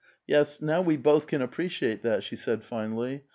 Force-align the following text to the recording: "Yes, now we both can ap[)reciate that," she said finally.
"Yes, 0.27 0.63
now 0.63 0.81
we 0.81 0.97
both 0.97 1.27
can 1.27 1.41
ap[)reciate 1.43 2.01
that," 2.01 2.23
she 2.23 2.35
said 2.35 2.63
finally. 2.63 3.25